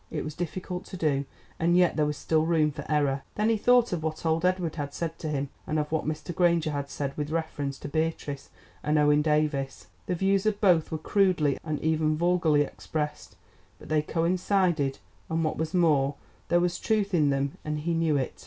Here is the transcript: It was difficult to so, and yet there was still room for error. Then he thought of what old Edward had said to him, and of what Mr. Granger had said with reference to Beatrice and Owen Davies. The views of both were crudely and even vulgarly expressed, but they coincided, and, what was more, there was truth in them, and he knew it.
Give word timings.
It 0.09 0.23
was 0.23 0.33
difficult 0.33 0.83
to 0.85 0.99
so, 0.99 1.25
and 1.59 1.77
yet 1.77 1.95
there 1.95 2.07
was 2.07 2.17
still 2.17 2.43
room 2.47 2.71
for 2.71 2.83
error. 2.91 3.21
Then 3.35 3.49
he 3.49 3.55
thought 3.57 3.93
of 3.93 4.01
what 4.01 4.25
old 4.25 4.43
Edward 4.43 4.75
had 4.77 4.95
said 4.95 5.19
to 5.19 5.27
him, 5.27 5.49
and 5.67 5.77
of 5.77 5.91
what 5.91 6.05
Mr. 6.07 6.33
Granger 6.33 6.71
had 6.71 6.89
said 6.89 7.15
with 7.15 7.29
reference 7.29 7.77
to 7.77 7.87
Beatrice 7.87 8.49
and 8.81 8.97
Owen 8.97 9.21
Davies. 9.21 9.89
The 10.07 10.15
views 10.15 10.47
of 10.47 10.59
both 10.59 10.91
were 10.91 10.97
crudely 10.97 11.59
and 11.63 11.79
even 11.83 12.17
vulgarly 12.17 12.61
expressed, 12.63 13.35
but 13.77 13.89
they 13.89 14.01
coincided, 14.01 14.97
and, 15.29 15.43
what 15.43 15.57
was 15.57 15.71
more, 15.71 16.15
there 16.47 16.59
was 16.59 16.79
truth 16.79 17.13
in 17.13 17.29
them, 17.29 17.59
and 17.63 17.81
he 17.81 17.93
knew 17.93 18.17
it. 18.17 18.39